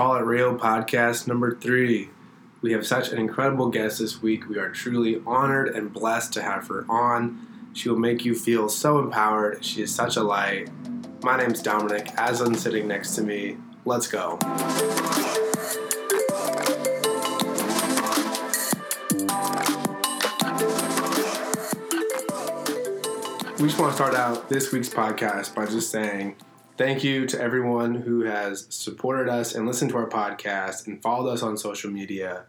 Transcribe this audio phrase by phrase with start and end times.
[0.00, 2.08] Call It Real podcast number three.
[2.62, 4.48] We have such an incredible guest this week.
[4.48, 7.68] We are truly honored and blessed to have her on.
[7.74, 9.62] She will make you feel so empowered.
[9.62, 10.70] She is such a light.
[11.22, 13.58] My name's Dominic, Aslan sitting next to me.
[13.84, 14.38] Let's go.
[23.58, 26.36] We just want to start out this week's podcast by just saying
[26.80, 31.28] thank you to everyone who has supported us and listened to our podcast and followed
[31.28, 32.44] us on social media.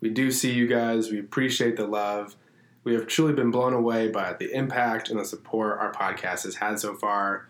[0.00, 1.12] We do see you guys.
[1.12, 2.34] We appreciate the love.
[2.82, 6.56] We have truly been blown away by the impact and the support our podcast has
[6.56, 7.46] had so far.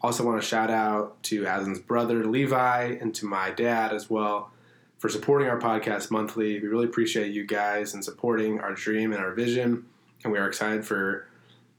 [0.00, 4.52] Also, want to shout out to Aslan's brother Levi and to my dad as well
[4.98, 6.60] for supporting our podcast monthly.
[6.60, 9.86] We really appreciate you guys and supporting our dream and our vision.
[10.22, 11.26] And we are excited for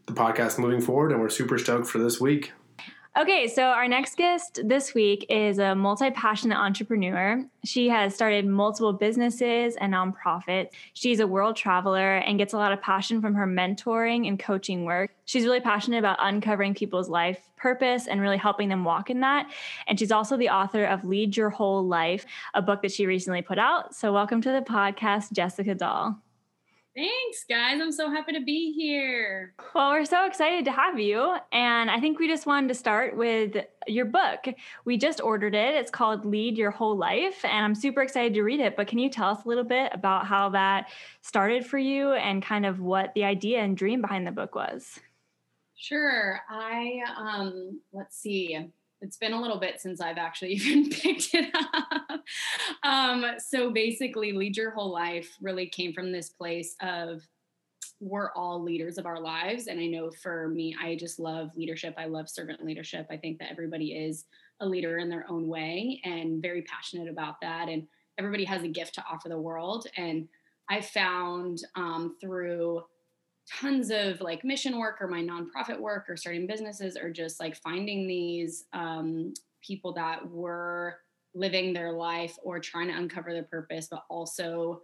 [0.05, 2.52] the podcast moving forward, and we're super stoked for this week.
[3.20, 7.43] Okay, so our next guest this week is a multi passionate entrepreneur.
[7.65, 10.70] She has started multiple businesses and nonprofits.
[10.93, 14.85] She's a world traveler and gets a lot of passion from her mentoring and coaching
[14.85, 15.12] work.
[15.26, 19.51] She's really passionate about uncovering people's life purpose and really helping them walk in that.
[19.87, 23.41] And she's also the author of Lead Your Whole Life, a book that she recently
[23.41, 23.93] put out.
[23.93, 26.18] So, welcome to the podcast, Jessica Dahl.
[26.93, 27.79] Thanks, guys.
[27.79, 29.53] I'm so happy to be here.
[29.73, 31.37] Well, we're so excited to have you.
[31.53, 33.55] And I think we just wanted to start with
[33.87, 34.45] your book.
[34.84, 35.75] We just ordered it.
[35.75, 37.45] It's called Lead Your Whole Life.
[37.45, 38.75] And I'm super excited to read it.
[38.75, 40.89] But can you tell us a little bit about how that
[41.21, 44.99] started for you and kind of what the idea and dream behind the book was?
[45.75, 46.41] Sure.
[46.49, 48.69] I, um, let's see
[49.02, 52.24] it's been a little bit since I've actually even picked it up.
[52.84, 57.21] Um, so basically, lead your whole life really came from this place of
[57.99, 59.68] we're all leaders of our lives.
[59.68, 61.93] And I know for me, I just love leadership.
[61.98, 63.05] I love servant leadership.
[63.12, 64.25] I think that everybody is
[64.59, 67.69] a leader in their own way and very passionate about that.
[67.69, 67.88] And
[68.18, 69.86] everybody has a gift to offer the world.
[69.97, 70.28] And
[70.68, 72.84] I found um, through
[73.50, 77.56] tons of like mission work or my nonprofit work or starting businesses or just like
[77.56, 80.97] finding these um, people that were
[81.34, 84.81] living their life or trying to uncover their purpose, but also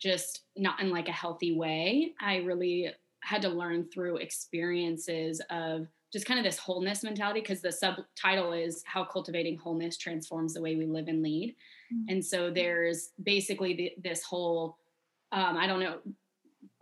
[0.00, 2.12] just not in like a healthy way.
[2.20, 2.90] I really
[3.22, 8.52] had to learn through experiences of just kind of this wholeness mentality because the subtitle
[8.52, 11.54] is how cultivating wholeness transforms the way we live and lead.
[11.92, 12.14] Mm-hmm.
[12.14, 14.78] And so there's basically the, this whole
[15.32, 15.98] um, I don't know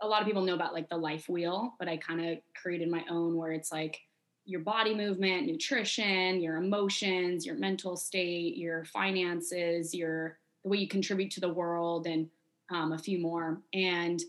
[0.01, 2.89] a lot of people know about like the life wheel, but I kind of created
[2.89, 3.99] my own where it's like
[4.45, 10.87] your body movement, nutrition, your emotions, your mental state, your finances, your the way you
[10.87, 12.27] contribute to the world, and
[12.71, 13.61] um, a few more.
[13.73, 14.21] And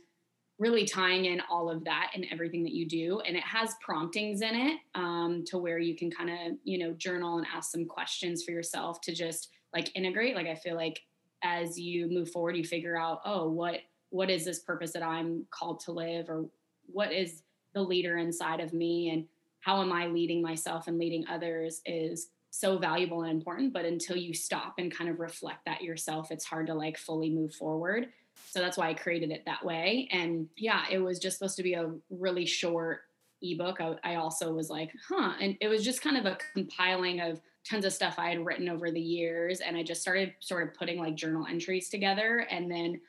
[0.60, 3.20] really tying in all of that and everything that you do.
[3.20, 6.92] And it has promptings in it um, to where you can kind of, you know,
[6.92, 10.36] journal and ask some questions for yourself to just like integrate.
[10.36, 11.00] Like I feel like
[11.42, 15.46] as you move forward, you figure out, oh, what what is this purpose that I'm
[15.50, 16.46] called to live or
[16.86, 17.42] what is
[17.74, 19.24] the leader inside of me and
[19.60, 24.16] how am I leading myself and leading others is so valuable and important but until
[24.16, 28.08] you stop and kind of reflect that yourself it's hard to like fully move forward.
[28.48, 30.08] So that's why I created it that way.
[30.10, 33.02] And yeah it was just supposed to be a really short
[33.42, 33.80] ebook.
[33.80, 37.40] I, I also was like huh and it was just kind of a compiling of
[37.68, 40.74] tons of stuff I had written over the years and I just started sort of
[40.74, 43.00] putting like journal entries together and then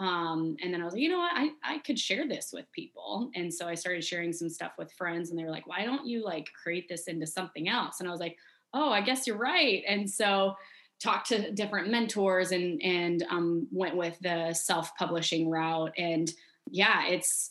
[0.00, 2.64] um, and then I was like, you know what, I, I could share this with
[2.72, 3.30] people.
[3.34, 6.06] And so I started sharing some stuff with friends and they were like, why don't
[6.06, 8.00] you like create this into something else?
[8.00, 8.38] And I was like,
[8.72, 9.82] oh, I guess you're right.
[9.86, 10.54] And so
[11.00, 15.92] talked to different mentors and, and um, went with the self-publishing route.
[15.98, 16.32] And
[16.70, 17.50] yeah, it's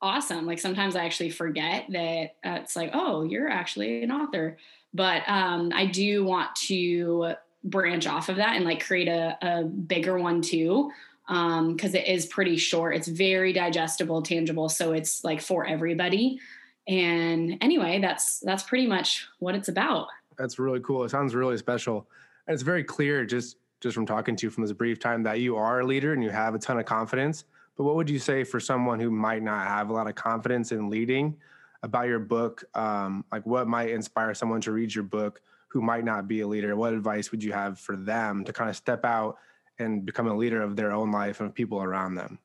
[0.00, 0.46] awesome.
[0.46, 4.56] Like sometimes I actually forget that uh, it's like, oh, you're actually an author.
[4.94, 9.64] But um, I do want to branch off of that and like create a, a
[9.64, 10.90] bigger one too
[11.26, 12.96] because um, it is pretty short.
[12.96, 16.40] It's very digestible, tangible, so it's like for everybody.
[16.88, 20.08] And anyway, that's that's pretty much what it's about.
[20.38, 21.04] That's really cool.
[21.04, 22.08] It sounds really special,
[22.46, 25.40] and it's very clear just just from talking to you from this brief time that
[25.40, 27.44] you are a leader and you have a ton of confidence.
[27.76, 30.70] But what would you say for someone who might not have a lot of confidence
[30.70, 31.36] in leading
[31.82, 32.64] about your book?
[32.74, 36.46] Um, like, what might inspire someone to read your book who might not be a
[36.46, 36.76] leader?
[36.76, 39.38] What advice would you have for them to kind of step out
[39.80, 42.38] and become a leader of their own life and people around them.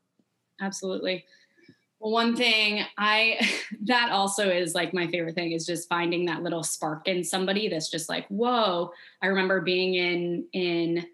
[0.61, 1.25] Absolutely.
[1.99, 3.39] Well, one thing I
[3.83, 7.67] that also is like my favorite thing is just finding that little spark in somebody
[7.67, 8.91] that's just like, whoa.
[9.21, 11.05] I remember being in in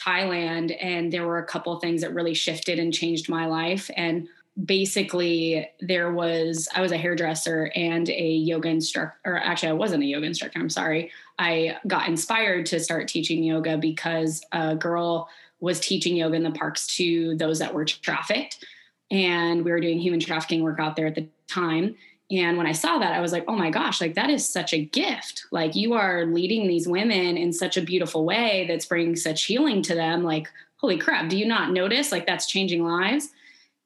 [0.00, 3.90] Thailand and there were a couple things that really shifted and changed my life.
[3.96, 4.28] And
[4.64, 10.02] basically there was I was a hairdresser and a yoga instructor or actually I wasn't
[10.02, 15.28] a yoga instructor I'm sorry I got inspired to start teaching yoga because a girl
[15.60, 18.64] was teaching yoga in the parks to those that were trafficked
[19.10, 21.94] and we were doing human trafficking work out there at the time
[22.30, 24.72] and when I saw that, I was like, oh my gosh, like that is such
[24.72, 25.46] a gift.
[25.50, 29.82] Like you are leading these women in such a beautiful way that's bringing such healing
[29.82, 30.22] to them.
[30.22, 32.12] Like, holy crap, do you not notice?
[32.12, 33.30] Like that's changing lives.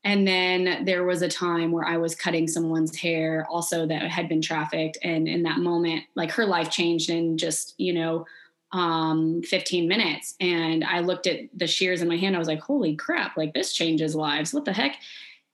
[0.06, 4.28] And then there was a time where I was cutting someone's hair also that had
[4.28, 4.98] been trafficked.
[5.02, 8.26] And in that moment, like her life changed and just, you know,
[8.74, 10.34] um, 15 minutes.
[10.40, 12.34] And I looked at the shears in my hand.
[12.34, 14.52] I was like, holy crap, like this changes lives.
[14.52, 14.96] What the heck?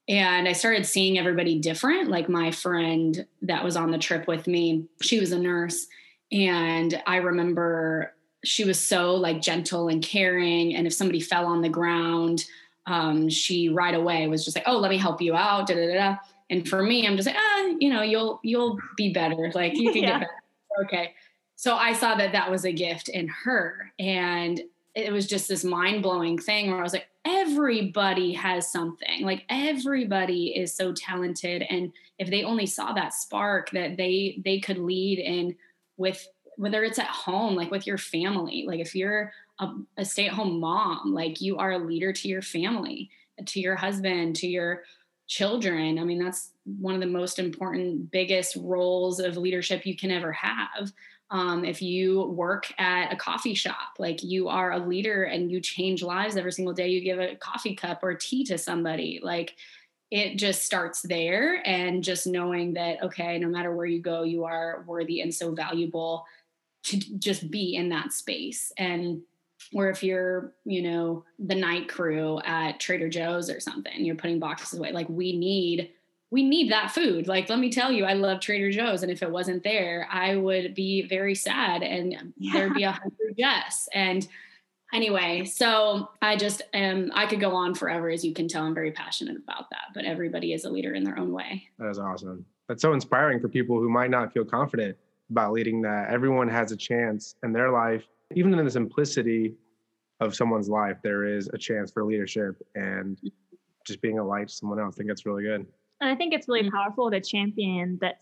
[0.09, 2.09] And I started seeing everybody different.
[2.09, 5.87] Like my friend that was on the trip with me, she was a nurse.
[6.33, 10.75] And I remember she was so like gentle and caring.
[10.75, 12.47] And if somebody fell on the ground,
[12.87, 15.93] um, she right away was just like, "Oh, let me help you out." Da, da,
[15.93, 16.17] da.
[16.49, 19.53] And for me, I'm just like, ah, you know, you'll you'll be better.
[19.55, 20.09] Like you can yeah.
[20.09, 20.85] get better.
[20.87, 21.15] Okay.
[21.61, 24.63] So I saw that that was a gift in her, and
[24.95, 29.27] it was just this mind blowing thing where I was like, everybody has something.
[29.27, 34.59] Like everybody is so talented, and if they only saw that spark that they they
[34.59, 35.55] could lead in
[35.99, 36.27] with
[36.57, 39.69] whether it's at home, like with your family, like if you're a,
[39.99, 43.11] a stay at home mom, like you are a leader to your family,
[43.45, 44.85] to your husband, to your
[45.27, 45.99] children.
[45.99, 50.33] I mean, that's one of the most important, biggest roles of leadership you can ever
[50.33, 50.91] have.
[51.31, 55.61] Um, if you work at a coffee shop, like you are a leader and you
[55.61, 59.55] change lives every single day, you give a coffee cup or tea to somebody, like
[60.11, 61.63] it just starts there.
[61.67, 65.53] And just knowing that, okay, no matter where you go, you are worthy and so
[65.53, 66.25] valuable
[66.85, 68.73] to just be in that space.
[68.77, 69.23] And
[69.73, 74.41] or if you're, you know, the night crew at Trader Joe's or something, you're putting
[74.41, 74.91] boxes away.
[74.91, 75.91] Like we need
[76.31, 77.27] we need that food.
[77.27, 80.37] Like let me tell you, I love Trader Joe's and if it wasn't there, I
[80.37, 82.53] would be very sad and yeah.
[82.53, 83.89] there'd be a hundred yes.
[83.93, 84.27] And
[84.93, 88.75] anyway, so I just am I could go on forever as you can tell I'm
[88.75, 91.69] very passionate about that, but everybody is a leader in their own way.
[91.79, 92.45] That is awesome.
[92.69, 94.97] That's so inspiring for people who might not feel confident
[95.31, 96.11] about leading that.
[96.11, 98.05] Everyone has a chance in their life
[98.35, 99.55] even in the simplicity
[100.21, 103.19] of someone's life, there is a chance for leadership and
[103.85, 104.95] just being a light to someone else.
[104.95, 105.67] I think that's really good.
[106.01, 106.77] And I think it's really mm-hmm.
[106.77, 108.21] powerful to champion that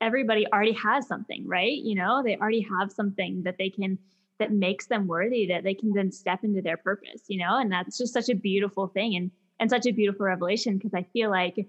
[0.00, 1.76] everybody already has something, right?
[1.76, 3.98] You know, they already have something that they can
[4.38, 7.70] that makes them worthy that they can then step into their purpose, you know, and
[7.70, 11.30] that's just such a beautiful thing and and such a beautiful revelation because I feel
[11.30, 11.68] like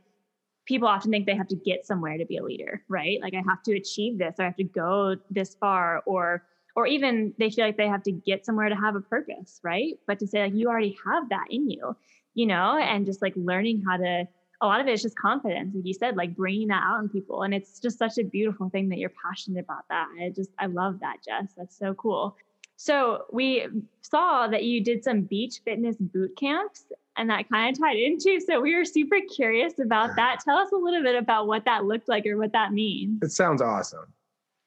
[0.65, 3.19] people often think they have to get somewhere to be a leader, right?
[3.21, 6.43] Like I have to achieve this or I have to go this far or
[6.73, 9.95] or even they feel like they have to get somewhere to have a purpose, right?
[10.07, 11.95] But to say like you already have that in you,
[12.33, 14.25] you know, and just like learning how to
[14.61, 17.09] a lot of it is just confidence, like you said, like bringing that out in
[17.09, 17.41] people.
[17.41, 20.07] And it's just such a beautiful thing that you're passionate about that.
[20.21, 21.53] I just, I love that, Jess.
[21.57, 22.37] That's so cool.
[22.77, 23.67] So we
[24.01, 26.85] saw that you did some beach fitness boot camps
[27.17, 28.39] and that kind of tied into.
[28.39, 30.39] So we were super curious about that.
[30.45, 33.21] Tell us a little bit about what that looked like or what that means.
[33.23, 34.05] It sounds awesome.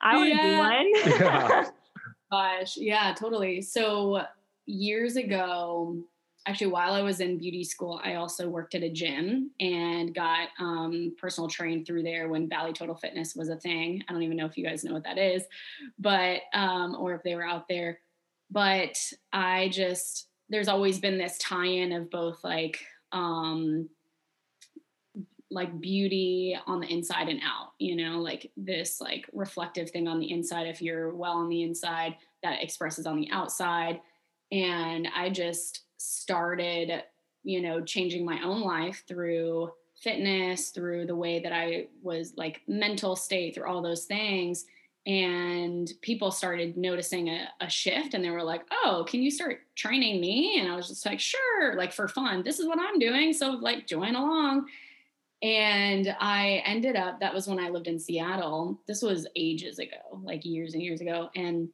[0.00, 0.50] I want to yeah.
[0.50, 1.20] do one.
[1.20, 1.70] yeah.
[2.30, 3.62] Gosh, yeah, totally.
[3.62, 4.22] So
[4.66, 5.96] years ago,
[6.46, 10.48] actually while I was in beauty school, I also worked at a gym and got
[10.58, 14.02] um, personal trained through there when Bally Total Fitness was a thing.
[14.08, 15.44] I don't even know if you guys know what that is,
[15.98, 18.00] but um, or if they were out there.
[18.50, 18.98] But
[19.32, 22.78] I just there's always been this tie-in of both like
[23.12, 23.88] um,
[25.50, 30.18] like beauty on the inside and out you know like this like reflective thing on
[30.18, 34.00] the inside if you're well on the inside that expresses on the outside
[34.50, 37.02] and i just started
[37.42, 39.70] you know changing my own life through
[40.02, 44.64] fitness through the way that i was like mental state through all those things
[45.06, 49.60] and people started noticing a, a, shift and they were like oh can you start
[49.74, 52.98] training me and i was just like sure like for fun this is what i'm
[52.98, 54.66] doing so like join along
[55.44, 58.80] and I ended up, that was when I lived in Seattle.
[58.88, 61.28] This was ages ago, like years and years ago.
[61.36, 61.68] And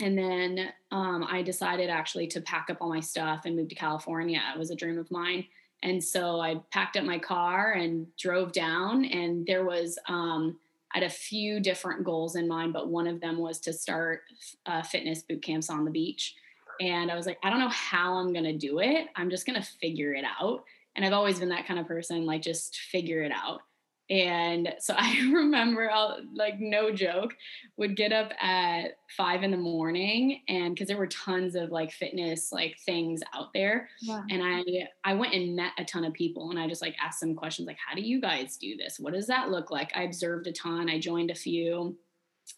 [0.00, 3.74] and then um, I decided actually to pack up all my stuff and move to
[3.74, 4.42] California.
[4.54, 5.46] It was a dream of mine.
[5.82, 9.04] And so I packed up my car and drove down.
[9.06, 10.58] And there was, um,
[10.94, 14.22] I had a few different goals in mind, but one of them was to start
[14.66, 16.34] uh, fitness boot camps on the beach.
[16.80, 19.08] And I was like, I don't know how I'm going to do it.
[19.16, 20.64] I'm just going to figure it out.
[20.94, 23.60] And I've always been that kind of person, like just figure it out.
[24.08, 27.36] And so I remember, I'll, like, no joke,
[27.76, 31.92] would get up at five in the morning, and because there were tons of like
[31.92, 33.88] fitness like things out there,
[34.30, 34.62] and I
[35.04, 37.66] I went and met a ton of people, and I just like asked them questions
[37.66, 38.98] like, "How do you guys do this?
[38.98, 40.88] What does that look like?" I observed a ton.
[40.88, 41.96] I joined a few,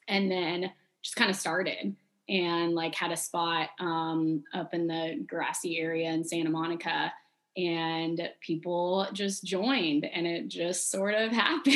[0.07, 0.71] and then
[1.03, 1.97] just kind of started
[2.29, 7.13] and like had a spot um, up in the grassy area in Santa Monica
[7.59, 11.75] and people just joined and it just sort of happened.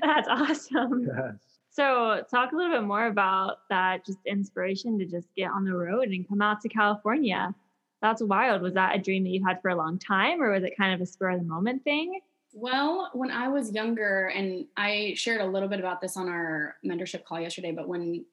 [0.00, 1.06] That's awesome.
[1.06, 1.34] Yes.
[1.70, 5.74] So, talk a little bit more about that just inspiration to just get on the
[5.74, 7.54] road and come out to California.
[8.02, 8.62] That's wild.
[8.62, 10.92] Was that a dream that you've had for a long time, or was it kind
[10.92, 12.20] of a spur of the moment thing?
[12.52, 16.76] Well, when I was younger, and I shared a little bit about this on our
[16.84, 18.26] mentorship call yesterday, but when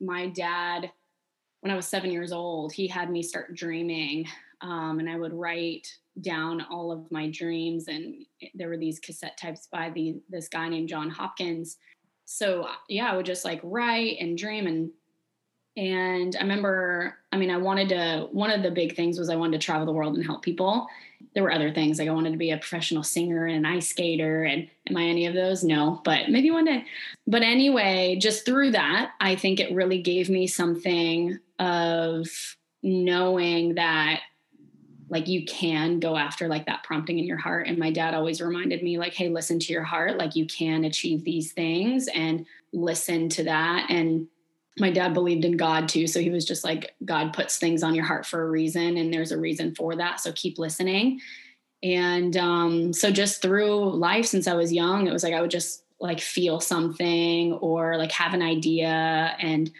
[0.00, 0.90] my dad,
[1.60, 4.26] when I was seven years old, he had me start dreaming
[4.60, 5.88] um, and I would write
[6.20, 7.88] down all of my dreams.
[7.88, 8.24] And
[8.54, 11.76] there were these cassette types by the this guy named John Hopkins.
[12.24, 14.90] So yeah, I would just like write and dream and
[15.76, 18.28] and I remember, I mean, I wanted to.
[18.32, 20.88] One of the big things was I wanted to travel the world and help people.
[21.32, 23.88] There were other things like I wanted to be a professional singer and an ice
[23.88, 24.44] skater.
[24.44, 25.62] And am I any of those?
[25.62, 26.84] No, but maybe one day.
[27.26, 32.26] But anyway, just through that, I think it really gave me something of
[32.82, 34.20] knowing that
[35.10, 37.66] like you can go after like that prompting in your heart.
[37.66, 40.16] And my dad always reminded me like hey listen to your heart.
[40.16, 43.86] Like you can achieve these things and listen to that.
[43.90, 44.28] And
[44.78, 46.06] my dad believed in god too.
[46.06, 49.12] So he was just like god puts things on your heart for a reason and
[49.12, 50.20] there's a reason for that.
[50.20, 51.20] So keep listening.
[51.82, 55.50] And um, so just through life since i was young it was like i would
[55.50, 59.36] just like feel something or like have an idea.
[59.38, 59.70] And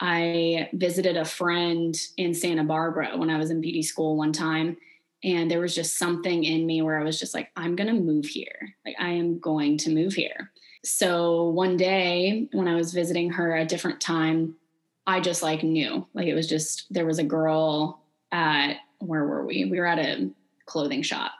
[0.00, 4.76] I visited a friend in Santa Barbara when I was in beauty school one time.
[5.24, 8.00] And there was just something in me where I was just like, I'm going to
[8.00, 8.74] move here.
[8.84, 10.52] Like, I am going to move here.
[10.84, 14.56] So one day when I was visiting her a different time,
[15.06, 16.06] I just like knew.
[16.14, 19.64] Like, it was just, there was a girl at, where were we?
[19.64, 20.30] We were at a
[20.66, 21.32] clothing shop.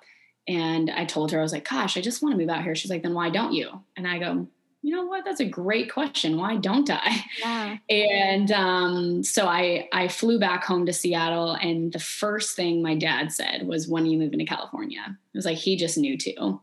[0.48, 2.74] And I told her, I was like, gosh, I just want to move out here.
[2.74, 3.82] She's like, then why don't you?
[3.96, 4.48] And I go,
[4.86, 5.24] you know what?
[5.24, 6.36] That's a great question.
[6.36, 7.24] Why don't i?
[7.40, 7.76] Yeah.
[7.90, 12.94] and um, so i i flew back home to seattle and the first thing my
[12.94, 15.18] dad said was when are you move into california?
[15.34, 16.60] It was like he just knew too.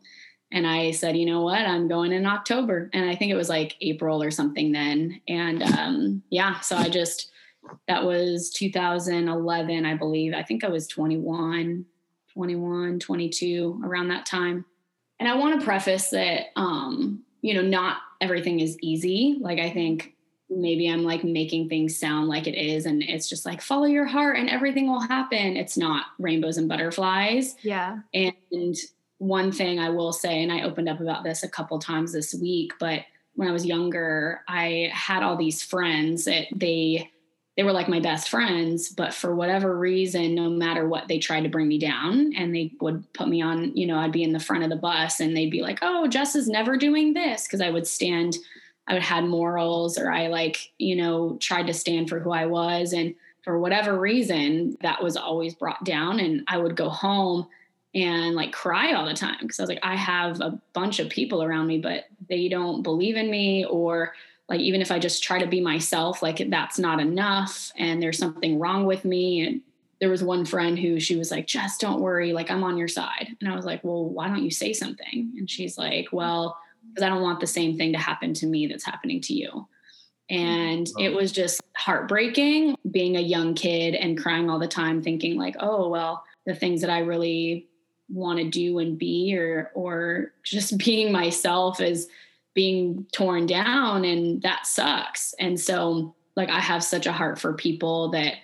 [0.53, 1.59] And i said you know what?
[1.59, 2.89] I'm going in october.
[2.93, 5.19] And i think it was like april or something then.
[5.27, 7.29] And um, yeah so i just
[7.89, 10.33] that was 2011 i believe.
[10.33, 11.85] I think i was 21
[12.31, 14.63] 21 22 around that time.
[15.19, 19.37] And i want to preface that um, you know not everything is easy.
[19.39, 20.15] Like I think
[20.49, 24.05] maybe I'm like making things sound like it is and it's just like follow your
[24.05, 25.57] heart and everything will happen.
[25.57, 27.55] It's not rainbows and butterflies.
[27.61, 27.99] Yeah.
[28.13, 28.75] And
[29.17, 32.33] one thing I will say and I opened up about this a couple times this
[32.33, 33.01] week, but
[33.35, 37.11] when I was younger, I had all these friends that they
[37.55, 41.43] they were like my best friends, but for whatever reason, no matter what, they tried
[41.43, 44.33] to bring me down and they would put me on, you know, I'd be in
[44.33, 47.47] the front of the bus and they'd be like, oh, Jess is never doing this.
[47.47, 48.37] Cause I would stand,
[48.87, 52.47] I would had morals or I like, you know, tried to stand for who I
[52.47, 52.91] was.
[52.91, 56.19] And for whatever reason, that was always brought down.
[56.19, 57.47] And I would go home
[57.93, 61.09] and like cry all the time because I was like, I have a bunch of
[61.09, 64.13] people around me, but they don't believe in me or,
[64.49, 68.17] like even if i just try to be myself like that's not enough and there's
[68.17, 69.41] something wrong with me.
[69.41, 69.61] And
[69.99, 72.87] there was one friend who she was like just don't worry like i'm on your
[72.87, 73.35] side.
[73.39, 75.33] And i was like well why don't you say something?
[75.37, 76.57] And she's like well
[76.89, 79.67] because i don't want the same thing to happen to me that's happening to you.
[80.29, 81.15] And it oh.
[81.15, 85.89] was just heartbreaking being a young kid and crying all the time thinking like oh
[85.89, 87.67] well the things that i really
[88.09, 92.07] want to do and be or or just being myself is
[92.53, 95.33] being torn down and that sucks.
[95.39, 98.35] And so like I have such a heart for people that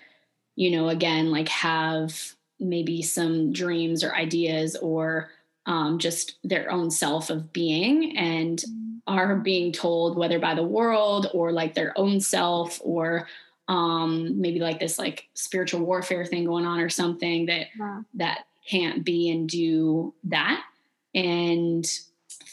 [0.55, 5.29] you know again like have maybe some dreams or ideas or
[5.65, 8.63] um, just their own self of being and
[9.07, 13.27] are being told whether by the world or like their own self or
[13.67, 17.67] um, maybe like this like spiritual warfare thing going on or something that
[18.15, 20.63] that can't be and do that
[21.15, 21.99] and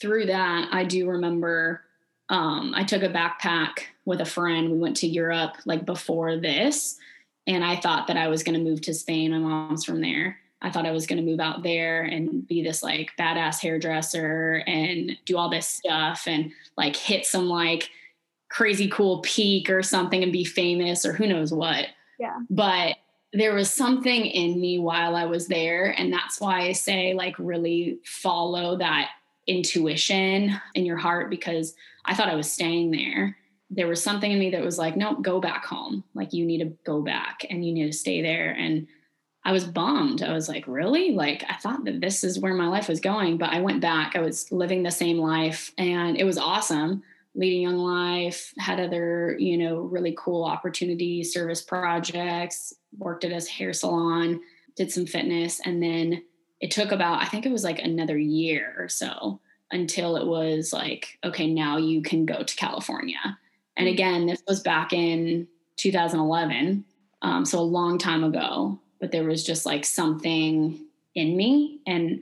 [0.00, 1.82] through that, I do remember
[2.28, 4.70] um, I took a backpack with a friend.
[4.70, 6.98] We went to Europe like before this,
[7.46, 9.30] and I thought that I was going to move to Spain.
[9.30, 10.38] My mom's from there.
[10.62, 14.64] I thought I was going to move out there and be this like badass hairdresser
[14.66, 17.90] and do all this stuff and like hit some like
[18.48, 21.86] crazy cool peak or something and be famous or who knows what.
[22.18, 22.38] Yeah.
[22.48, 22.96] But
[23.32, 25.94] there was something in me while I was there.
[25.96, 29.10] And that's why I say, like, really follow that
[29.46, 31.74] intuition in your heart because
[32.04, 33.36] I thought I was staying there.
[33.70, 36.04] There was something in me that was like, nope, go back home.
[36.14, 38.52] Like you need to go back and you need to stay there.
[38.52, 38.86] And
[39.44, 40.22] I was bummed.
[40.22, 41.12] I was like, really?
[41.12, 44.16] Like I thought that this is where my life was going, but I went back.
[44.16, 47.02] I was living the same life and it was awesome.
[47.36, 53.50] Leading Young Life, had other, you know, really cool opportunities, service projects, worked at a
[53.50, 54.40] hair salon,
[54.74, 56.22] did some fitness, and then
[56.60, 60.72] it took about, I think it was like another year or so until it was
[60.72, 63.38] like, okay, now you can go to California.
[63.76, 63.92] And mm.
[63.92, 66.84] again, this was back in 2011,
[67.22, 70.80] um, so a long time ago, but there was just like something
[71.14, 71.80] in me.
[71.86, 72.20] And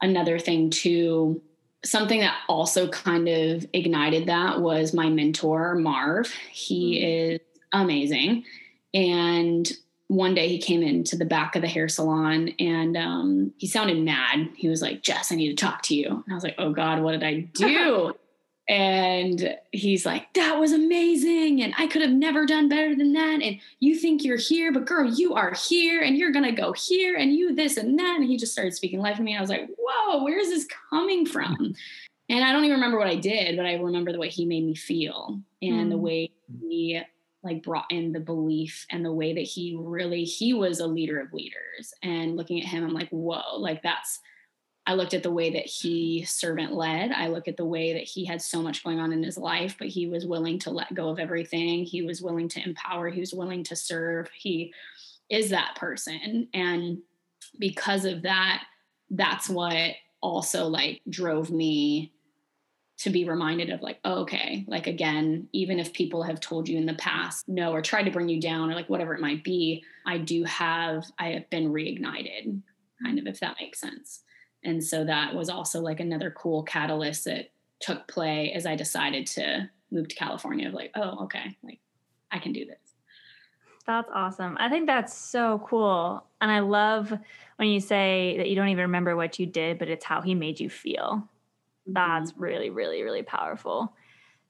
[0.00, 1.42] another thing, too,
[1.84, 6.32] something that also kind of ignited that was my mentor, Marv.
[6.50, 7.34] He mm.
[7.34, 7.40] is
[7.72, 8.44] amazing.
[8.94, 9.70] And
[10.08, 13.98] one day he came into the back of the hair salon and um, he sounded
[13.98, 14.50] mad.
[14.54, 16.08] He was like, Jess, I need to talk to you.
[16.08, 18.14] And I was like, oh God, what did I do?
[18.68, 21.62] and he's like, that was amazing.
[21.62, 23.40] And I could have never done better than that.
[23.42, 26.72] And you think you're here, but girl, you are here and you're going to go
[26.72, 28.16] here and you this and that.
[28.16, 29.32] And he just started speaking life to me.
[29.32, 31.74] And I was like, whoa, where is this coming from?
[32.30, 34.64] And I don't even remember what I did, but I remember the way he made
[34.64, 35.90] me feel and mm.
[35.90, 37.02] the way he
[37.44, 41.20] like brought in the belief and the way that he really he was a leader
[41.20, 41.92] of leaders.
[42.02, 44.20] And looking at him i'm like whoa like that's
[44.86, 47.12] i looked at the way that he servant led.
[47.12, 49.76] I look at the way that he had so much going on in his life
[49.78, 51.84] but he was willing to let go of everything.
[51.84, 53.10] He was willing to empower.
[53.10, 54.28] He was willing to serve.
[54.36, 54.72] He
[55.28, 56.48] is that person.
[56.52, 56.98] And
[57.58, 58.64] because of that
[59.10, 62.13] that's what also like drove me
[62.96, 66.78] to be reminded of like oh, okay like again even if people have told you
[66.78, 69.42] in the past no or tried to bring you down or like whatever it might
[69.42, 72.60] be i do have i have been reignited
[73.02, 74.22] kind of if that makes sense
[74.62, 79.26] and so that was also like another cool catalyst that took play as i decided
[79.26, 81.80] to move to california of like oh okay like
[82.30, 82.78] i can do this
[83.86, 84.56] that's awesome.
[84.58, 86.24] I think that's so cool.
[86.40, 87.12] And I love
[87.56, 90.34] when you say that you don't even remember what you did, but it's how he
[90.34, 91.28] made you feel
[91.86, 93.94] that's really really really powerful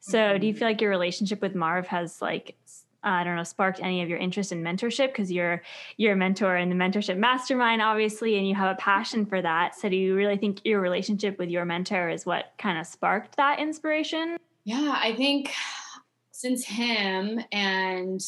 [0.00, 0.58] so do you mm-hmm.
[0.58, 2.56] feel like your relationship with marv has like
[3.04, 5.62] I don't know, sparked any of your interest in mentorship because you're
[5.98, 9.74] you're a mentor in the mentorship mastermind, obviously, and you have a passion for that.
[9.74, 13.36] So, do you really think your relationship with your mentor is what kind of sparked
[13.36, 14.38] that inspiration?
[14.64, 15.52] Yeah, I think
[16.30, 18.20] since him and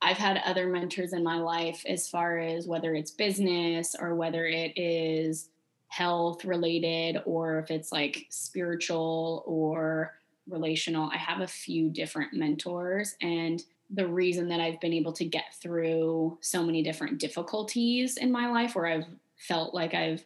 [0.00, 4.46] I've had other mentors in my life as far as whether it's business or whether
[4.46, 5.50] it is
[5.92, 10.14] health related or if it's like spiritual or
[10.48, 11.10] relational.
[11.12, 15.54] I have a few different mentors and the reason that I've been able to get
[15.60, 19.04] through so many different difficulties in my life where I've
[19.36, 20.24] felt like I've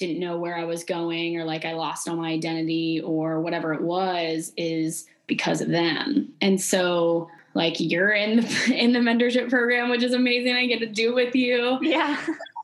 [0.00, 3.74] didn't know where I was going or like I lost all my identity or whatever
[3.74, 6.32] it was is because of them.
[6.40, 10.80] And so like you're in the, in the mentorship program which is amazing I get
[10.80, 11.78] to do with you.
[11.82, 12.20] Yeah.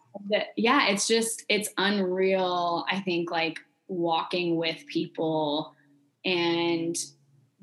[0.57, 3.59] yeah it's just it's unreal i think like
[3.89, 5.75] walking with people
[6.25, 6.97] and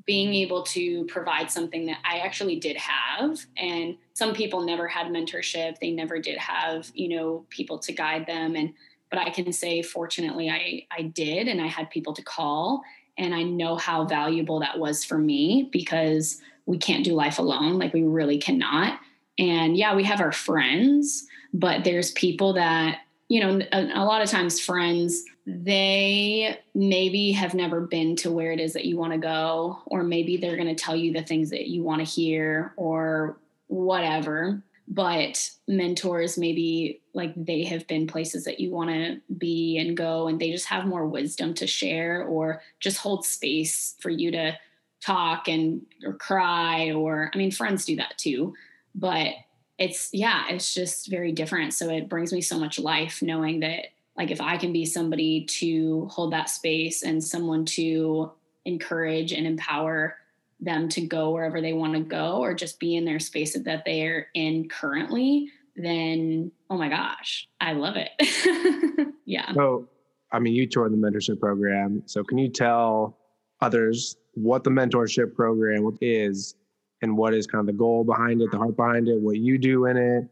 [0.06, 3.38] being able to provide something that i actually did have.
[3.56, 5.78] And some people never had mentorship.
[5.78, 8.56] They never did have you know people to guide them.
[8.56, 8.74] And
[9.10, 12.82] but i can say fortunately i i did and i had people to call.
[13.18, 17.78] And i know how valuable that was for me because we can't do life alone.
[17.78, 19.00] Like we really cannot.
[19.38, 24.22] And yeah we have our friends but there's people that you know a, a, lot
[24.22, 29.12] of times friends they maybe have never been to where it is that you want
[29.12, 32.04] to go or maybe they're going to tell you the things that you want to
[32.04, 34.62] hear or whatever.
[34.86, 40.28] But mentors maybe like they have been places that you want to be and go
[40.28, 44.56] and they just have more wisdom to share or just hold space for you to
[45.00, 48.54] talk and or cry or i mean friends do that too.
[48.94, 49.34] But
[49.82, 51.74] it's yeah it's just very different.
[51.74, 55.44] So it brings me so much life knowing that like if i can be somebody
[55.44, 58.30] to hold that space and someone to
[58.64, 60.16] encourage and empower
[60.60, 63.84] them to go wherever they want to go or just be in their space that
[63.84, 68.10] they're in currently then oh my gosh i love it.
[69.24, 69.52] Yeah.
[69.54, 69.88] So
[70.32, 72.02] i mean you toured the mentorship program.
[72.06, 73.16] So can you tell
[73.62, 76.54] others what the mentorship program is
[77.02, 79.58] and what is kind of the goal behind it, the heart behind it, what you
[79.58, 80.24] do in it.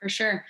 [0.00, 0.44] For sure.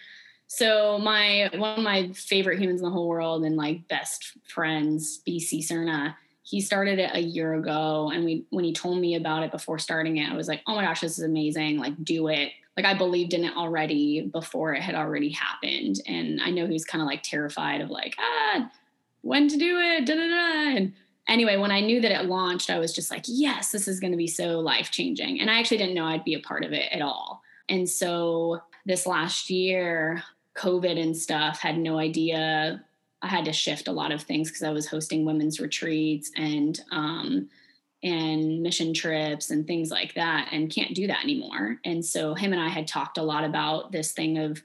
[0.46, 5.20] So my one of my favorite humans in the whole world and like best friends,
[5.26, 8.10] BC Cerna, he started it a year ago.
[8.14, 10.76] And we when he told me about it before starting it, I was like, oh
[10.76, 11.78] my gosh, this is amazing.
[11.78, 12.52] Like do it.
[12.76, 16.00] Like I believed in it already before it had already happened.
[16.06, 18.70] And I know he was kind of like terrified of like, ah,
[19.22, 20.76] when to do it, da da da.
[20.76, 20.92] And
[21.28, 24.12] anyway, when I knew that it launched, I was just like, yes, this is going
[24.12, 25.40] to be so life changing.
[25.40, 27.42] And I actually didn't know I'd be a part of it at all.
[27.68, 30.22] And so this last year,
[30.56, 32.82] COVID and stuff, had no idea.
[33.22, 36.80] I had to shift a lot of things because I was hosting women's retreats and
[36.92, 37.48] um,
[38.02, 41.78] and mission trips and things like that, and can't do that anymore.
[41.84, 44.62] And so him and I had talked a lot about this thing of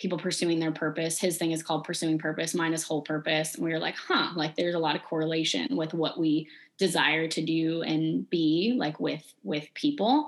[0.00, 1.20] people pursuing their purpose.
[1.20, 3.54] His thing is called pursuing purpose, mine is whole purpose.
[3.54, 7.28] And we were like, huh, like there's a lot of correlation with what we desire
[7.28, 10.26] to do and be like with with people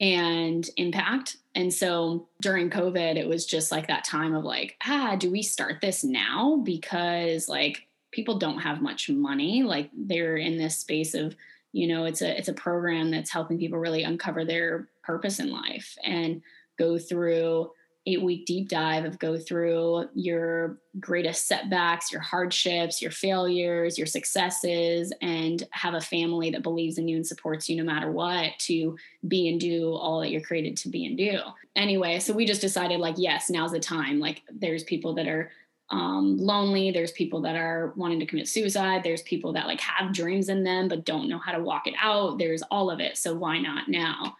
[0.00, 1.36] and impact.
[1.54, 5.42] And so during COVID, it was just like that time of like, ah, do we
[5.42, 6.60] start this now?
[6.64, 9.62] Because like people don't have much money.
[9.62, 11.36] Like they're in this space of,
[11.72, 15.52] you know, it's a it's a program that's helping people really uncover their purpose in
[15.52, 16.42] life and
[16.78, 17.70] go through
[18.08, 24.06] eight week deep dive of go through your greatest setbacks, your hardships, your failures, your
[24.06, 28.58] successes, and have a family that believes in you and supports you no matter what
[28.58, 31.38] to be and do all that you're created to be and do.
[31.76, 34.18] Anyway, so we just decided like, yes, now's the time.
[34.18, 35.50] Like, there's people that are
[35.90, 36.90] um, lonely.
[36.90, 39.02] There's people that are wanting to commit suicide.
[39.02, 41.94] There's people that like have dreams in them but don't know how to walk it
[42.00, 42.38] out.
[42.38, 43.16] There's all of it.
[43.18, 44.36] So why not now?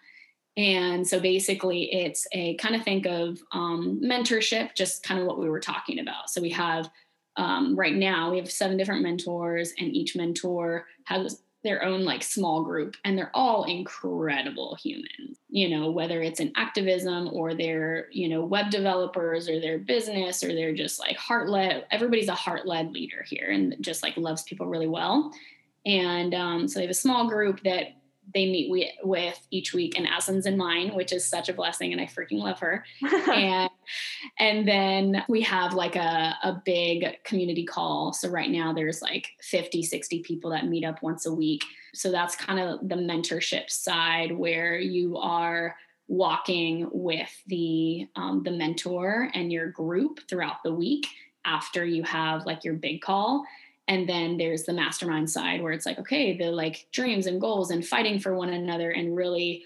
[0.59, 5.39] And so basically, it's a kind of think of um, mentorship, just kind of what
[5.39, 6.31] we were talking about.
[6.31, 6.91] So we have
[7.37, 12.25] um, right now, we have seven different mentors, and each mentor has their own like
[12.25, 15.39] small group, and they're all incredible humans.
[15.49, 20.43] You know, whether it's in activism or they're, you know, web developers or their business
[20.43, 24.17] or they're just like heart led, everybody's a heart led leader here and just like
[24.17, 25.33] loves people really well.
[25.87, 27.93] And um, so they have a small group that
[28.35, 31.93] they meet with, with each week and Aslan's in mine, which is such a blessing
[31.93, 32.85] and I freaking love her.
[33.33, 33.71] and
[34.39, 38.13] and then we have like a, a big community call.
[38.13, 41.65] So right now there's like 50, 60 people that meet up once a week.
[41.95, 45.77] So that's kind of the mentorship side where you are
[46.09, 51.07] walking with the um, the mentor and your group throughout the week
[51.45, 53.45] after you have like your big call
[53.89, 57.71] and then there's the mastermind side where it's like okay the like dreams and goals
[57.71, 59.65] and fighting for one another and really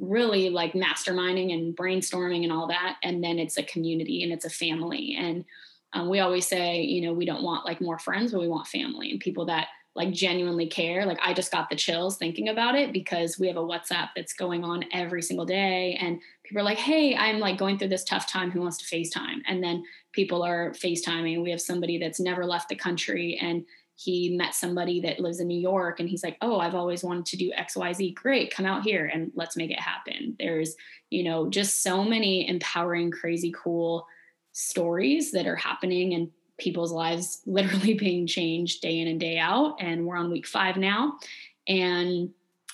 [0.00, 2.98] really like masterminding and brainstorming and all that.
[3.02, 5.16] And then it's a community and it's a family.
[5.18, 5.44] And
[5.92, 8.66] um, we always say you know we don't want like more friends but we want
[8.66, 12.74] family and people that like genuinely care like i just got the chills thinking about
[12.74, 16.64] it because we have a whatsapp that's going on every single day and people are
[16.64, 19.84] like hey i'm like going through this tough time who wants to facetime and then
[20.18, 21.44] people are FaceTiming.
[21.44, 25.46] We have somebody that's never left the country and he met somebody that lives in
[25.46, 28.14] New York and he's like, "Oh, I've always wanted to do XYZ.
[28.14, 30.74] Great, come out here and let's make it happen." There's,
[31.10, 34.06] you know, just so many empowering, crazy cool
[34.52, 39.76] stories that are happening and people's lives literally being changed day in and day out
[39.80, 41.18] and we're on week 5 now.
[41.66, 42.30] And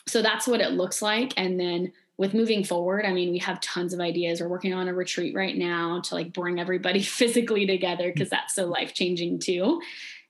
[0.06, 3.60] so that's what it looks like and then with moving forward, I mean, we have
[3.60, 4.40] tons of ideas.
[4.40, 8.54] We're working on a retreat right now to like bring everybody physically together because that's
[8.54, 9.80] so life changing too.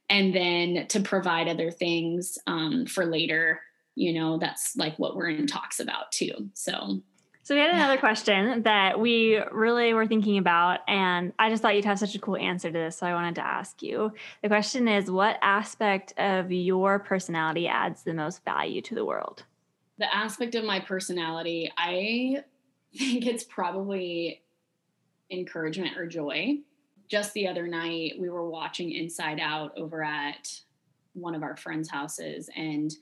[0.09, 3.61] And then to provide other things um, for later,
[3.95, 6.51] you know, that's like what we're in talks about too.
[6.55, 7.03] So,
[7.45, 11.77] so we had another question that we really were thinking about, and I just thought
[11.77, 14.13] you'd have such a cool answer to this, so I wanted to ask you.
[14.43, 19.45] The question is, what aspect of your personality adds the most value to the world?
[19.99, 22.43] the aspect of my personality, I
[22.97, 24.43] think it's probably
[25.31, 26.59] encouragement or joy.
[27.09, 30.61] Just the other night, we were watching Inside Out over at
[31.13, 32.93] one of our friends' houses, and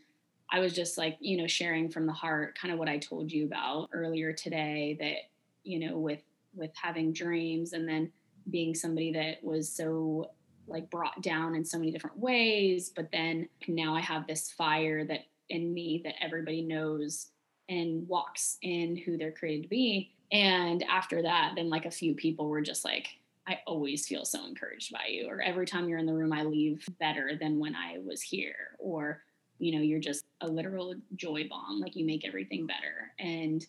[0.53, 3.33] I was just like, you know, sharing from the heart, kind of what I told
[3.33, 4.97] you about earlier today.
[5.01, 5.31] That
[5.65, 6.23] you know, with
[6.55, 8.13] with having dreams, and then
[8.51, 10.31] being somebody that was so
[10.67, 15.05] like brought down in so many different ways, but then now I have this fire
[15.07, 17.31] that in me that everybody knows
[17.69, 20.13] and walks in who they're created to be.
[20.31, 23.09] And after that, then like a few people were just like,
[23.47, 25.29] I always feel so encouraged by you.
[25.29, 28.77] Or every time you're in the room, I leave better than when I was here.
[28.79, 29.23] Or,
[29.63, 31.81] you know, you're just a literal joy bomb.
[31.81, 33.13] Like you make everything better.
[33.19, 33.65] And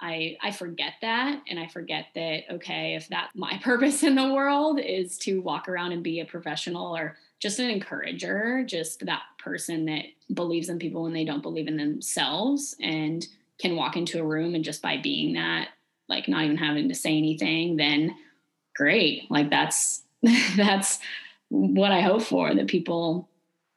[0.00, 4.32] I I forget that and I forget that okay, if that my purpose in the
[4.32, 9.22] world is to walk around and be a professional or just an encourager, just that
[9.38, 13.26] person that believes in people when they don't believe in themselves and
[13.60, 15.68] can walk into a room and just by being that,
[16.08, 18.16] like not even having to say anything, then
[18.74, 19.30] great.
[19.30, 20.02] Like that's
[20.56, 21.00] that's
[21.50, 23.28] what I hope for that people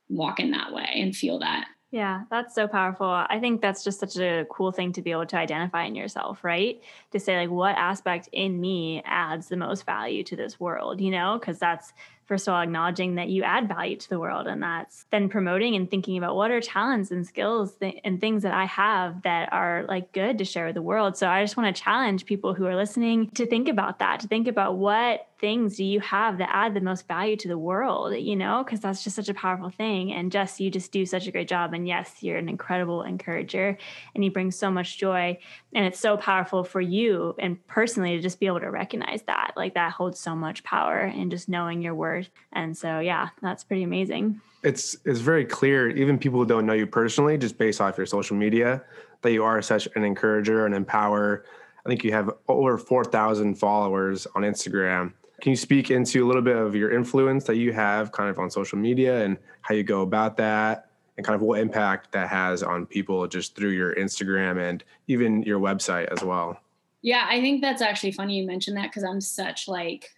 [0.10, 1.68] walk in that way and feel that.
[1.92, 3.08] Yeah, that's so powerful.
[3.08, 6.44] I think that's just such a cool thing to be able to identify in yourself,
[6.44, 6.82] right?
[7.12, 11.12] To say, like, what aspect in me adds the most value to this world, you
[11.12, 11.38] know?
[11.40, 11.94] Because that's
[12.28, 15.76] first of all acknowledging that you add value to the world and that's then promoting
[15.76, 19.52] and thinking about what are talents and skills th- and things that i have that
[19.52, 21.18] are like good to share with the world.
[21.18, 24.28] So i just want to challenge people who are listening to think about that to
[24.28, 28.16] think about what things do you have that add the most value to the world
[28.16, 28.64] you know?
[28.64, 31.48] Because that's just such a powerful thing and jess you just do such a great
[31.48, 33.78] job and yes you're an incredible encourager
[34.14, 35.38] and you bring so much joy
[35.74, 39.54] and it's so powerful for you and personally to just be able to recognize that
[39.56, 42.30] like that holds so much power and just knowing your worth.
[42.54, 44.42] And so yeah that's pretty amazing.
[44.64, 48.06] It's it's very clear even people who don't know you personally just based off your
[48.06, 48.84] social media
[49.22, 51.46] that you are such an encourager and empower.
[51.86, 55.14] I think you have over 4000 followers on instagram.
[55.42, 58.40] Can you speak into a little bit of your influence that you have kind of
[58.40, 60.87] on social media and how you go about that
[61.18, 65.44] and kind of what impact that has on people just through your Instagram and even
[65.44, 66.60] your website as well?
[67.02, 70.12] Yeah, I think that's actually funny you mentioned that because I'm such like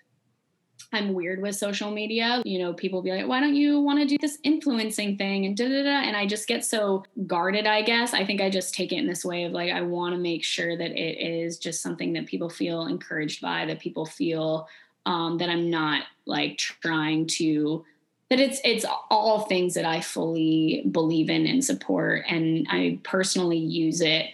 [0.92, 2.42] I'm weird with social media.
[2.46, 5.56] You know, people be like, why don't you want to do this influencing thing and
[5.56, 6.02] da da da?
[6.02, 8.14] And I just get so guarded, I guess.
[8.14, 10.44] I think I just take it in this way of like, I want to make
[10.44, 14.68] sure that it is just something that people feel encouraged by, that people feel
[15.06, 17.86] um, that I'm not like trying to
[18.30, 23.58] that it's it's all things that I fully believe in and support and I personally
[23.58, 24.28] use it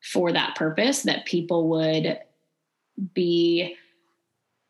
[0.00, 2.18] for that purpose that people would
[3.14, 3.76] be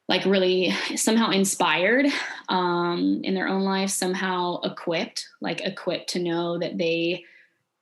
[0.08, 2.06] like really somehow inspired
[2.48, 7.24] um, in their own life somehow equipped like equipped to know that they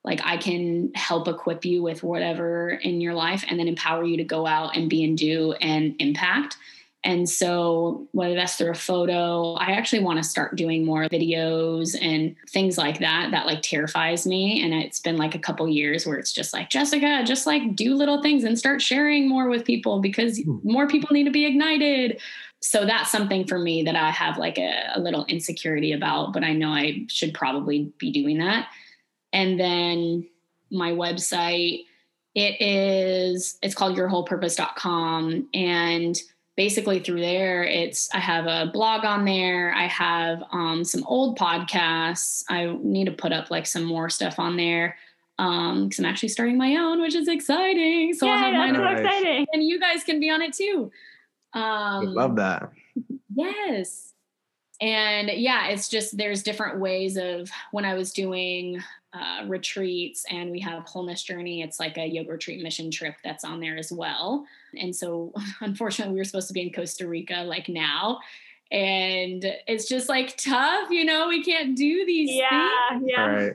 [0.04, 4.16] like I can help equip you with whatever in your life and then empower you
[4.16, 6.56] to go out and be and do and impact
[7.04, 11.96] and so, whether that's through a photo, I actually want to start doing more videos
[12.00, 13.30] and things like that.
[13.30, 14.62] That like terrifies me.
[14.62, 17.94] And it's been like a couple years where it's just like, Jessica, just like do
[17.94, 20.58] little things and start sharing more with people because hmm.
[20.64, 22.20] more people need to be ignited.
[22.61, 26.42] So, that's something for me that I have like a, a little insecurity about, but
[26.42, 28.70] I know I should probably be doing that.
[29.32, 30.28] And then
[30.72, 31.84] my website,
[32.34, 35.48] it is, it's called yourwholepurpose.com.
[35.54, 36.20] And
[36.58, 39.72] basically through there it's i have a blog on there.
[39.72, 42.44] I have um, some old podcasts.
[42.48, 44.96] I need to put up like some more stuff on there
[45.38, 48.12] um because i'm actually starting my own which is exciting.
[48.12, 49.46] So yeah, i'll have mine so exciting.
[49.52, 50.90] And you guys can be on it too.
[51.54, 52.72] Um love that.
[53.34, 54.14] yes.
[54.80, 60.50] And yeah it's just there's different ways of when i was doing uh, retreats and
[60.50, 63.90] we have wholeness journey it's like a yoga retreat mission trip that's on there as
[63.90, 64.44] well
[64.74, 68.18] and so unfortunately we were supposed to be in costa rica like now
[68.70, 73.04] and it's just like tough you know we can't do these yeah things.
[73.07, 73.52] yeah right.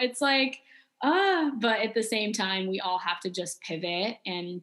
[0.00, 0.60] it's like
[1.02, 4.62] ah uh, but at the same time we all have to just pivot and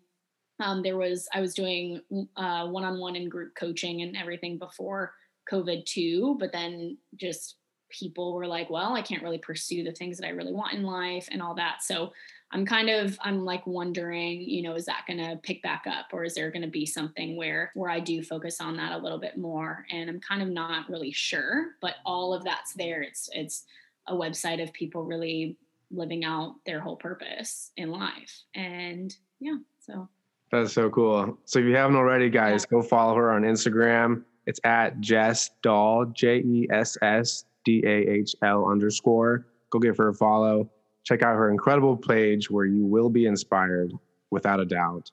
[0.60, 2.02] um, there was i was doing
[2.36, 5.14] uh, one-on-one and group coaching and everything before
[5.50, 7.56] covid too but then just
[7.92, 10.84] people were like, well, I can't really pursue the things that I really want in
[10.84, 11.84] life and all that.
[11.84, 12.14] So
[12.54, 16.08] I'm kind of I'm like wondering, you know, is that going to pick back up
[16.12, 18.98] or is there going to be something where where I do focus on that a
[18.98, 23.02] little bit more and I'm kind of not really sure, but all of that's there.
[23.02, 23.64] It's it's
[24.08, 25.58] a website of people really
[25.92, 28.44] living out their whole purpose in life.
[28.56, 30.10] And yeah, so
[30.52, 31.38] that's so cool.
[31.46, 32.78] So if you haven't already, guys, yeah.
[32.78, 34.24] go follow her on Instagram.
[34.46, 39.46] It's at Jess Dahl, J E S S D A H L underscore.
[39.70, 40.70] Go give her a follow.
[41.04, 43.92] Check out her incredible page where you will be inspired
[44.30, 45.12] without a doubt.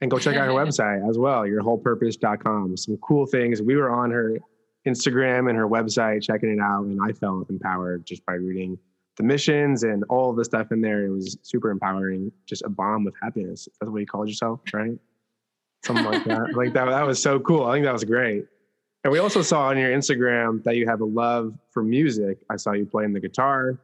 [0.00, 2.76] And go check out her website as well, yourwholepurpose.com.
[2.76, 3.62] Some cool things.
[3.62, 4.38] We were on her
[4.86, 8.78] Instagram and her website checking it out, and I felt empowered just by reading
[9.16, 11.04] the missions and all the stuff in there.
[11.04, 13.68] It was super empowering, just a bomb with happiness.
[13.80, 14.98] That's what you called yourself, right?
[15.84, 16.52] Something like that.
[16.54, 17.64] like that, that was so cool.
[17.64, 18.46] I think that was great.
[19.04, 22.38] And we also saw on your Instagram that you have a love for music.
[22.50, 23.78] I saw you playing the guitar.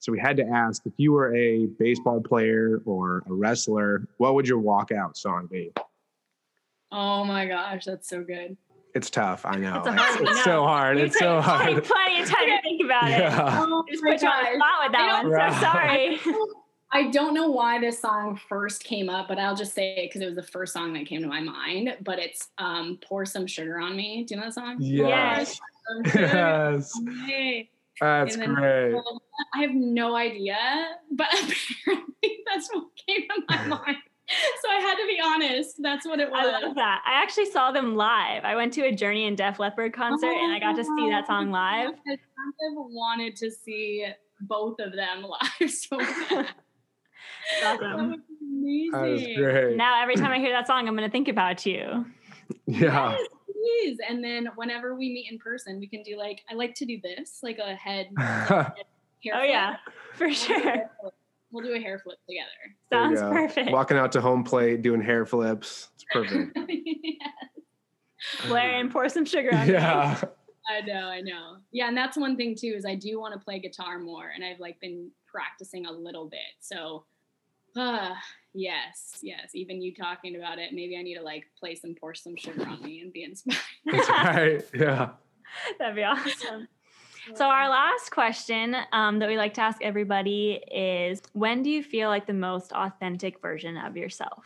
[0.00, 4.34] So we had to ask if you were a baseball player or a wrestler, what
[4.34, 5.72] would your walkout song be?
[6.90, 8.56] Oh my gosh, that's so good.
[8.94, 9.44] It's tough.
[9.44, 9.82] I know.
[9.86, 10.98] It's, it's so hard.
[10.98, 11.84] You it's so hard.
[11.84, 13.62] plenty of time to think about yeah.
[13.62, 13.68] it.
[13.68, 15.52] Oh, just put you on the spot with that one.
[15.52, 16.20] So sorry.
[16.92, 20.22] I don't know why this song first came up, but I'll just say it because
[20.22, 21.96] it was the first song that came to my mind.
[22.00, 24.76] But it's um, "Pour Some Sugar on Me." Do you know that song?
[24.80, 25.60] Yes.
[26.14, 27.00] Yes.
[28.00, 28.94] That's great.
[29.54, 30.56] I have no idea,
[31.10, 33.96] but apparently that's what came to my mind.
[34.62, 35.76] So I had to be honest.
[35.82, 36.38] That's what it was.
[36.40, 37.02] I love that.
[37.04, 38.44] I actually saw them live.
[38.44, 41.10] I went to a Journey and Def Leppard concert, oh, and I got to see
[41.10, 41.88] that song oh, live.
[42.06, 44.06] I kind of wanted to see
[44.42, 45.26] both of them
[45.60, 46.46] live so bad.
[47.64, 47.80] Awesome.
[47.80, 48.90] That was amazing.
[48.92, 49.76] That was great.
[49.76, 52.06] Now every time I hear that song, I'm going to think about you.
[52.66, 53.16] Yeah.
[53.60, 53.98] Please.
[54.08, 57.00] And then whenever we meet in person, we can do like I like to do
[57.02, 58.08] this, like a head.
[58.16, 59.50] like, hair oh flip.
[59.50, 59.76] yeah,
[60.14, 60.90] for sure.
[61.52, 62.48] We'll do a hair flip together.
[62.92, 63.72] Sounds perfect.
[63.72, 65.88] Walking out to home plate, doing hair flips.
[65.94, 66.56] It's perfect.
[66.68, 67.32] yes.
[68.46, 70.16] Blair and pour some sugar on Yeah.
[70.22, 70.28] Me.
[70.70, 71.56] I know, I know.
[71.72, 74.44] Yeah, and that's one thing too is I do want to play guitar more, and
[74.44, 76.38] I've like been practicing a little bit.
[76.60, 77.04] So,
[77.76, 78.14] uh,
[78.54, 79.50] yes, yes.
[79.54, 82.66] Even you talking about it, maybe I need to like play some, pour some sugar
[82.66, 83.60] on me, and be inspired.
[83.86, 84.64] That's right.
[84.74, 85.10] Yeah.
[85.78, 86.68] That'd be awesome.
[87.34, 91.82] So, our last question um, that we like to ask everybody is when do you
[91.82, 94.44] feel like the most authentic version of yourself?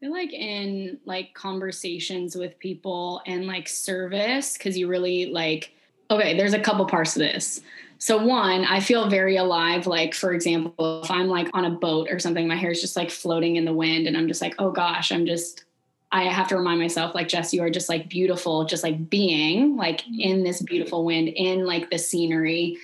[0.00, 5.72] I feel like in like conversations with people and like service, because you really like,
[6.10, 7.60] okay, there's a couple parts to this.
[8.02, 9.86] So, one, I feel very alive.
[9.86, 12.96] Like, for example, if I'm like on a boat or something, my hair is just
[12.96, 15.66] like floating in the wind, and I'm just like, oh gosh, I'm just
[16.10, 19.76] I have to remind myself, like, Jess, you are just like beautiful, just like being
[19.76, 20.18] like mm-hmm.
[20.18, 22.76] in this beautiful wind, in like the scenery.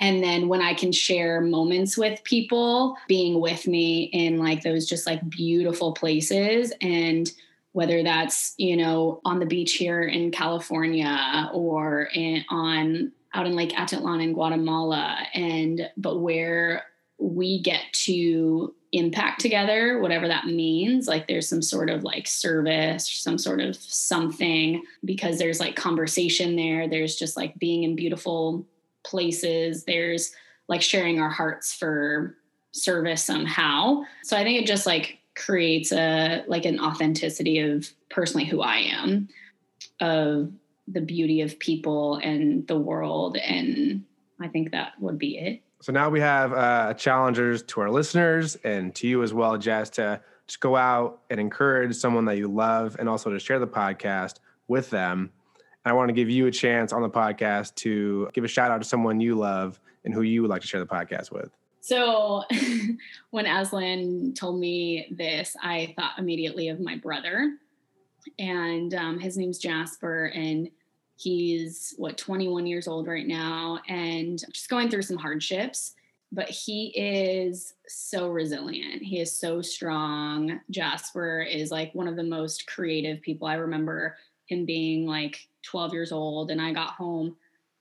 [0.00, 4.88] And then when I can share moments with people, being with me in like those
[4.88, 7.30] just like beautiful places and
[7.70, 13.54] whether that's, you know, on the beach here in California or in, on out in
[13.56, 16.84] Lake Atitlan in Guatemala and but where
[17.18, 21.08] we get to impact together, whatever that means.
[21.08, 26.54] Like there's some sort of like service, some sort of something, because there's like conversation
[26.54, 26.88] there.
[26.88, 28.66] There's just like being in beautiful
[29.04, 29.84] places.
[29.84, 30.32] There's
[30.68, 32.36] like sharing our hearts for
[32.70, 34.02] service somehow.
[34.22, 38.76] So I think it just like creates a like an authenticity of personally who I
[38.76, 39.28] am,
[40.00, 40.52] of
[40.88, 43.36] the beauty of people and the world.
[43.36, 44.04] And
[44.40, 45.62] I think that would be it.
[45.80, 49.90] So now we have uh, challengers to our listeners and to you as well, Jess,
[49.90, 53.66] to just go out and encourage someone that you love and also to share the
[53.66, 54.36] podcast
[54.68, 55.30] with them.
[55.84, 58.70] And I want to give you a chance on the podcast to give a shout
[58.70, 61.50] out to someone you love and who you would like to share the podcast with.
[61.80, 62.44] So
[63.30, 67.58] when Aslan told me this, I thought immediately of my brother.
[68.38, 70.26] And um, his name's Jasper.
[70.34, 70.70] And
[71.16, 75.94] He's what 21 years old right now and just going through some hardships,
[76.32, 79.02] but he is so resilient.
[79.02, 80.60] He is so strong.
[80.70, 83.46] Jasper is like one of the most creative people.
[83.46, 84.16] I remember
[84.46, 87.36] him being like 12 years old and I got home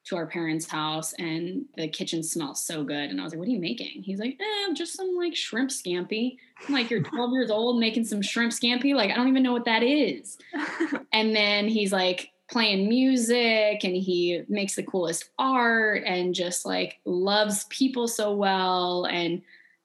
[0.05, 3.09] to our parents' house and the kitchen smells so good.
[3.09, 4.03] And I was like, What are you making?
[4.03, 6.37] He's like, eh, just some like shrimp scampi.
[6.67, 8.93] I'm like, You're 12 years old making some shrimp scampi?
[8.93, 10.37] Like, I don't even know what that is.
[11.13, 16.99] and then he's like, playing music and he makes the coolest art and just like
[17.05, 19.41] loves people so well and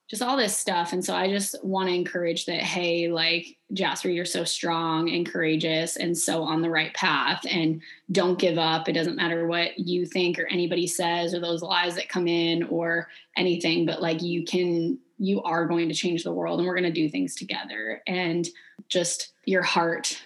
[0.09, 0.95] just all this stuff.
[0.95, 5.31] And so I just want to encourage that, hey, like Jasper, you're so strong and
[5.31, 7.45] courageous and so on the right path.
[7.49, 8.89] And don't give up.
[8.89, 12.63] It doesn't matter what you think or anybody says or those lies that come in
[12.65, 16.75] or anything, but like you can, you are going to change the world and we're
[16.75, 18.03] going to do things together.
[18.07, 18.49] And
[18.89, 20.23] just your heart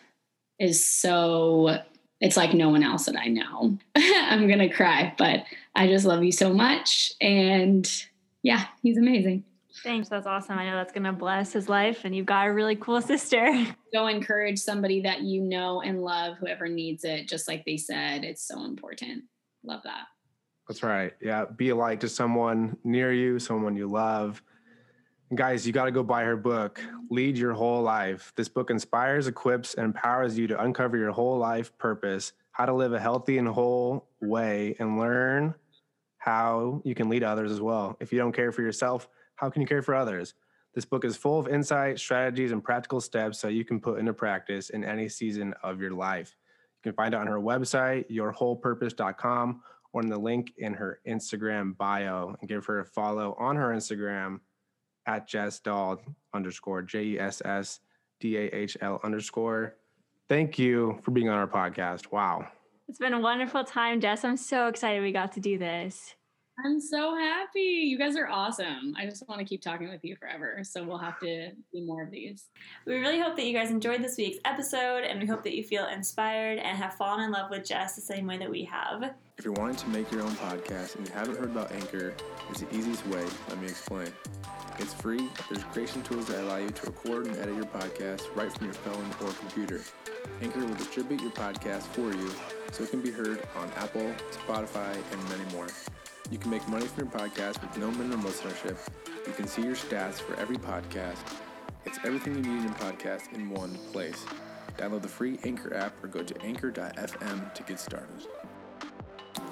[0.61, 1.79] is so
[2.21, 3.77] it's like no one else that I know.
[3.97, 5.42] I'm going to cry, but
[5.75, 7.12] I just love you so much.
[7.21, 7.90] And
[8.45, 9.42] yeah, he's amazing.
[9.82, 10.08] Thanks.
[10.08, 10.58] That's awesome.
[10.58, 13.66] I know that's going to bless his life, and you've got a really cool sister.
[13.92, 18.24] Go encourage somebody that you know and love, whoever needs it, just like they said.
[18.24, 19.24] It's so important.
[19.64, 20.06] Love that.
[20.68, 21.12] That's right.
[21.20, 21.44] Yeah.
[21.56, 24.42] Be a light to someone near you, someone you love.
[25.30, 26.80] And guys, you got to go buy her book,
[27.11, 28.32] Lead Your Whole Life.
[28.37, 32.74] This book inspires, equips, and empowers you to uncover your whole life purpose, how to
[32.74, 35.54] live a healthy and whole way, and learn
[36.18, 37.96] how you can lead others as well.
[37.98, 39.08] If you don't care for yourself,
[39.42, 40.35] how can you care for others?
[40.72, 44.14] This book is full of insight, strategies, and practical steps that you can put into
[44.14, 46.37] practice in any season of your life.
[46.76, 51.76] You can find it on her website, yourwholepurpose.com, or in the link in her Instagram
[51.76, 54.38] bio, and give her a follow on her Instagram
[55.07, 56.00] at Jess Dahl
[56.33, 57.81] underscore J E S S
[58.20, 59.74] D A H L underscore.
[60.28, 62.12] Thank you for being on our podcast.
[62.12, 62.46] Wow.
[62.88, 64.24] It's been a wonderful time, Jess.
[64.24, 66.14] I'm so excited we got to do this.
[66.59, 67.61] I'm so happy.
[67.61, 68.95] You guys are awesome.
[68.99, 70.61] I just want to keep talking with you forever.
[70.62, 72.45] So we'll have to do more of these.
[72.87, 75.65] We really hope that you guys enjoyed this week's episode and we hope that you
[75.65, 79.15] feel inspired and have fallen in love with Jess the same way that we have.
[79.38, 82.15] If you're wanting to make your own podcast and you haven't heard about Anchor,
[82.51, 83.25] it's the easiest way.
[83.49, 84.12] Let me explain.
[84.79, 85.29] It's free.
[85.50, 88.75] There's creation tools that allow you to record and edit your podcast right from your
[88.75, 89.83] phone or computer.
[90.42, 92.31] Anchor will distribute your podcast for you
[92.71, 94.13] so it can be heard on Apple,
[94.46, 95.67] Spotify, and many more.
[96.31, 98.79] You can make money from your podcast with no minimum listenership.
[99.27, 101.18] You can see your stats for every podcast.
[101.85, 104.25] It's everything you need in podcast in one place.
[104.79, 108.27] Download the free Anchor app or go to anchor.fm to get started.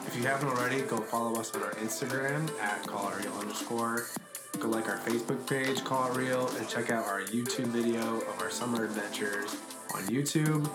[0.07, 4.07] If you haven't already, go follow us on our Instagram at callitreal underscore.
[4.59, 8.41] Go like our Facebook page, Call It Real, and check out our YouTube video of
[8.41, 9.57] our summer adventures
[9.95, 10.67] on YouTube.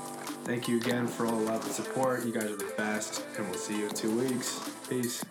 [0.45, 2.25] Thank you again for all the love and support.
[2.25, 4.69] You guys are the best, and we'll see you in two weeks.
[4.89, 5.23] Peace.